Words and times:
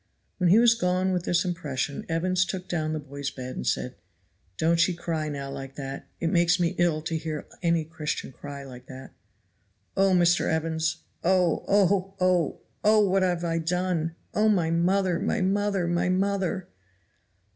When 0.39 0.49
he 0.49 0.57
was 0.57 0.73
gone 0.73 1.11
with 1.13 1.25
this 1.25 1.45
impression, 1.45 2.07
Evans 2.09 2.43
took 2.43 2.67
down 2.67 2.91
the 2.93 2.99
boy's 2.99 3.29
bed 3.29 3.55
and 3.55 3.67
said: 3.67 3.93
"Don't 4.57 4.87
ye 4.87 4.95
cry 4.95 5.29
now 5.29 5.51
like 5.51 5.75
that; 5.75 6.07
it 6.19 6.31
makes 6.31 6.59
me 6.59 6.73
ill 6.79 7.03
to 7.03 7.15
hear 7.15 7.45
any 7.61 7.85
Christian 7.85 8.31
cry 8.31 8.63
like 8.63 8.87
that." 8.87 9.13
"Oh, 9.95 10.13
Mr. 10.13 10.51
Evans! 10.51 11.03
oh! 11.23 11.63
oh! 11.67 12.15
oh! 12.19 12.61
oh! 12.83 13.07
What 13.09 13.21
have 13.21 13.43
I 13.43 13.59
done? 13.59 14.15
Oh, 14.33 14.49
my 14.49 14.71
mother! 14.71 15.19
my 15.19 15.39
mother! 15.39 15.85
my 15.85 16.09
mother!" 16.09 16.67